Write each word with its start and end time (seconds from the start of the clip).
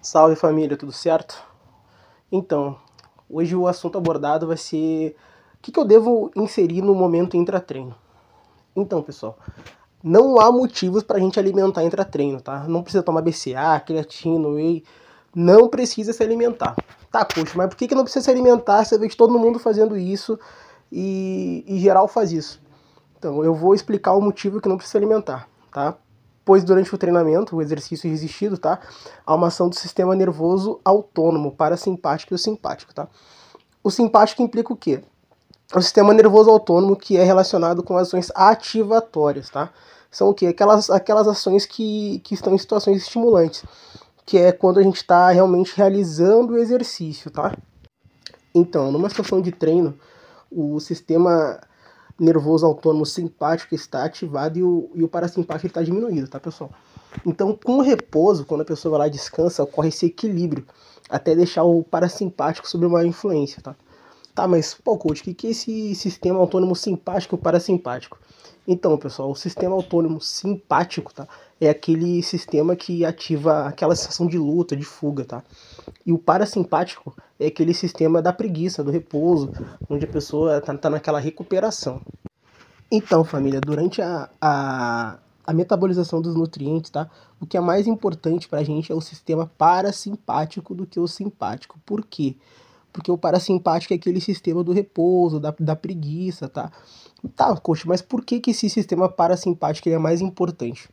Salve 0.00 0.36
família, 0.36 0.76
tudo 0.76 0.92
certo? 0.92 1.42
Então, 2.30 2.76
hoje 3.28 3.56
o 3.56 3.66
assunto 3.66 3.98
abordado 3.98 4.46
vai 4.46 4.56
ser 4.56 5.16
o 5.54 5.62
que, 5.62 5.72
que 5.72 5.78
eu 5.78 5.84
devo 5.84 6.30
inserir 6.36 6.82
no 6.82 6.94
momento 6.94 7.36
intra-treino. 7.36 7.94
Então, 8.76 9.02
pessoal, 9.02 9.36
não 10.02 10.38
há 10.38 10.52
motivos 10.52 11.02
para 11.02 11.16
a 11.16 11.20
gente 11.20 11.38
alimentar 11.38 11.82
intra-treino, 11.82 12.40
tá? 12.40 12.60
Não 12.68 12.80
precisa 12.82 13.02
tomar 13.02 13.22
BCA, 13.22 13.82
creatina, 13.84 14.46
whey, 14.46 14.84
não 15.34 15.68
precisa 15.68 16.12
se 16.12 16.22
alimentar. 16.22 16.76
Tá, 17.10 17.24
poxa, 17.24 17.54
mas 17.56 17.68
por 17.68 17.76
que, 17.76 17.88
que 17.88 17.94
não 17.94 18.04
precisa 18.04 18.24
se 18.24 18.30
alimentar? 18.30 18.84
Você 18.84 18.96
vê 18.96 19.08
todo 19.08 19.36
mundo 19.36 19.58
fazendo 19.58 19.96
isso 19.96 20.38
e, 20.92 21.64
e 21.66 21.80
geral 21.80 22.06
faz 22.06 22.30
isso. 22.30 22.62
Então, 23.18 23.42
eu 23.42 23.52
vou 23.52 23.74
explicar 23.74 24.12
o 24.12 24.20
motivo 24.20 24.60
que 24.60 24.68
não 24.68 24.76
precisa 24.76 24.92
se 24.92 24.96
alimentar, 24.96 25.48
tá? 25.72 25.96
Pois 26.48 26.64
durante 26.64 26.94
o 26.94 26.96
treinamento, 26.96 27.54
o 27.54 27.60
exercício 27.60 28.08
resistido, 28.08 28.56
tá? 28.56 28.80
Há 29.26 29.34
uma 29.34 29.48
ação 29.48 29.68
do 29.68 29.74
sistema 29.74 30.16
nervoso 30.16 30.80
autônomo, 30.82 31.52
parasimpático 31.52 32.32
e 32.32 32.36
o 32.36 32.38
simpático, 32.38 32.94
tá? 32.94 33.06
O 33.84 33.90
simpático 33.90 34.40
implica 34.40 34.72
o 34.72 34.76
quê? 34.76 35.02
O 35.74 35.82
sistema 35.82 36.14
nervoso 36.14 36.48
autônomo 36.48 36.96
que 36.96 37.18
é 37.18 37.22
relacionado 37.22 37.82
com 37.82 37.98
ações 37.98 38.32
ativatórias, 38.34 39.50
tá? 39.50 39.70
São 40.10 40.30
o 40.30 40.34
quê? 40.34 40.46
Aquelas, 40.46 40.88
aquelas 40.88 41.28
ações 41.28 41.66
que, 41.66 42.20
que 42.20 42.32
estão 42.32 42.54
em 42.54 42.58
situações 42.58 43.02
estimulantes, 43.02 43.62
que 44.24 44.38
é 44.38 44.50
quando 44.50 44.80
a 44.80 44.82
gente 44.82 44.96
está 44.96 45.28
realmente 45.28 45.76
realizando 45.76 46.54
o 46.54 46.58
exercício, 46.58 47.30
tá? 47.30 47.54
Então, 48.54 48.90
numa 48.90 49.10
situação 49.10 49.42
de 49.42 49.52
treino, 49.52 49.98
o 50.50 50.80
sistema 50.80 51.60
nervoso 52.18 52.66
autônomo 52.66 53.06
simpático 53.06 53.74
está 53.74 54.04
ativado 54.04 54.58
e 54.58 54.62
o, 54.62 54.90
e 54.94 55.02
o 55.02 55.08
parasimpático 55.08 55.66
está 55.66 55.82
diminuído, 55.82 56.28
tá, 56.28 56.40
pessoal? 56.40 56.70
Então, 57.24 57.58
com 57.62 57.78
o 57.78 57.82
repouso, 57.82 58.44
quando 58.44 58.62
a 58.62 58.64
pessoa 58.64 58.90
vai 58.90 59.00
lá 59.00 59.06
e 59.08 59.10
descansa, 59.10 59.62
ocorre 59.62 59.88
esse 59.88 60.06
equilíbrio, 60.06 60.66
até 61.08 61.34
deixar 61.34 61.64
o 61.64 61.82
parasimpático 61.82 62.68
sob 62.68 62.86
uma 62.86 63.04
influência, 63.06 63.62
tá? 63.62 63.76
Tá, 64.34 64.46
mas, 64.46 64.72
pô, 64.72 64.96
coach, 64.96 65.20
o 65.20 65.24
que, 65.24 65.34
que 65.34 65.46
é 65.48 65.50
esse 65.50 65.94
sistema 65.94 66.38
autônomo 66.38 66.76
simpático 66.76 67.34
e 67.34 67.38
parasimpático? 67.38 68.18
Então, 68.70 68.98
pessoal, 68.98 69.30
o 69.30 69.34
sistema 69.34 69.74
autônomo 69.74 70.20
simpático, 70.20 71.14
tá? 71.14 71.26
É 71.58 71.70
aquele 71.70 72.22
sistema 72.22 72.76
que 72.76 73.02
ativa 73.02 73.66
aquela 73.66 73.96
sensação 73.96 74.26
de 74.26 74.36
luta, 74.36 74.76
de 74.76 74.84
fuga, 74.84 75.24
tá? 75.24 75.42
E 76.04 76.12
o 76.12 76.18
parasimpático 76.18 77.16
é 77.40 77.46
aquele 77.46 77.72
sistema 77.72 78.20
da 78.20 78.30
preguiça, 78.30 78.84
do 78.84 78.90
repouso, 78.90 79.50
onde 79.88 80.04
a 80.04 80.08
pessoa 80.08 80.60
tá, 80.60 80.76
tá 80.76 80.90
naquela 80.90 81.18
recuperação. 81.18 82.02
Então, 82.92 83.24
família, 83.24 83.58
durante 83.58 84.02
a, 84.02 84.28
a, 84.38 85.16
a 85.46 85.52
metabolização 85.54 86.20
dos 86.20 86.34
nutrientes, 86.34 86.90
tá? 86.90 87.08
O 87.40 87.46
que 87.46 87.56
é 87.56 87.60
mais 87.60 87.86
importante 87.86 88.50
pra 88.50 88.62
gente 88.62 88.92
é 88.92 88.94
o 88.94 89.00
sistema 89.00 89.50
parasimpático 89.56 90.74
do 90.74 90.86
que 90.86 91.00
o 91.00 91.08
simpático. 91.08 91.80
Por 91.86 92.04
quê? 92.04 92.36
Porque 92.36 92.58
o 93.08 93.18
parasimpático 93.18 93.92
é 93.92 93.96
aquele 93.96 94.20
sistema 94.20 94.62
do 94.64 94.72
repouso, 94.72 95.38
da, 95.38 95.54
da 95.58 95.76
preguiça, 95.76 96.48
tá? 96.48 96.70
Tá, 97.34 97.56
coxa, 97.56 97.84
mas 97.86 98.02
por 98.02 98.24
que, 98.24 98.40
que 98.40 98.50
esse 98.50 98.68
sistema 98.68 99.08
parasimpático 99.08 99.88
é 99.88 99.98
mais 99.98 100.20
importante? 100.20 100.88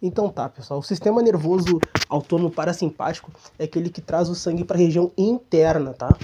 Então 0.00 0.28
tá, 0.28 0.48
pessoal, 0.48 0.78
o 0.78 0.82
sistema 0.82 1.20
nervoso 1.20 1.80
autônomo 2.08 2.50
parasimpático 2.50 3.32
é 3.58 3.64
aquele 3.64 3.90
que 3.90 4.00
traz 4.00 4.28
o 4.28 4.34
sangue 4.34 4.64
para 4.64 4.76
a 4.76 4.80
região 4.80 5.10
interna, 5.18 5.92
tá? 5.92 6.16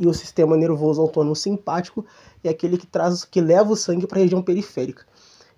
E 0.00 0.06
o 0.06 0.14
sistema 0.14 0.56
nervoso 0.56 1.02
autônomo 1.02 1.36
simpático 1.36 2.06
é 2.42 2.48
aquele 2.48 2.78
que 2.78 2.86
traz 2.86 3.26
que 3.26 3.40
leva 3.40 3.70
o 3.70 3.76
sangue 3.76 4.06
para 4.06 4.18
a 4.18 4.22
região 4.22 4.42
periférica. 4.42 5.04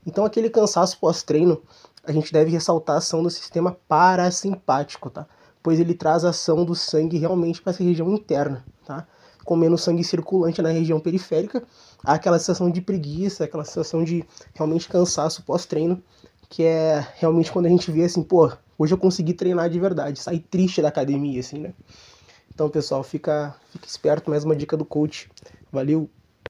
Então 0.05 0.25
aquele 0.25 0.51
cansaço 0.51 0.99
pós-treino, 0.99 1.63
a 2.03 2.11
gente 2.11 2.33
deve 2.33 2.51
ressaltar 2.51 2.97
a 2.97 2.99
ação 2.99 3.23
do 3.23 3.31
sistema 3.31 3.77
parasimpático, 3.87 5.09
tá? 5.09 5.25
Pois 5.63 5.79
ele 5.79 5.95
traz 5.95 6.25
a 6.25 6.31
ação 6.31 6.65
do 6.65 6.75
sangue 6.75 7.19
realmente 7.19 7.63
para 7.63 7.71
essa 7.71 7.85
região 7.85 8.11
interna, 8.13 8.65
tá? 8.91 9.07
com 9.45 9.57
menos 9.57 9.83
sangue 9.83 10.05
circulante 10.05 10.61
na 10.61 10.69
região 10.69 11.01
periférica, 11.01 11.63
há 12.05 12.15
aquela 12.15 12.39
sensação 12.39 12.71
de 12.71 12.81
preguiça, 12.81 13.45
aquela 13.45 13.65
sensação 13.65 14.05
de 14.05 14.25
realmente 14.55 14.89
cansaço 14.89 15.43
pós-treino, 15.43 16.03
que 16.49 16.65
é 16.65 17.07
realmente 17.17 17.51
quando 17.51 17.67
a 17.67 17.69
gente 17.69 17.91
vê 17.91 18.05
assim, 18.05 18.23
pô, 18.23 18.53
hoje 18.79 18.93
eu 18.93 18.99
consegui 18.99 19.33
treinar 19.33 19.71
de 19.71 19.81
verdade, 19.81 20.19
sair 20.19 20.41
triste 20.41 20.83
da 20.83 20.89
academia, 20.89 21.41
assim, 21.41 21.59
né? 21.59 21.73
Então, 22.53 22.69
pessoal, 22.69 23.03
fica, 23.03 23.55
fica 23.71 23.87
esperto, 23.87 24.29
mais 24.29 24.45
uma 24.45 24.55
dica 24.55 24.77
do 24.77 24.85
coach. 24.85 25.31
Valeu! 25.73 26.11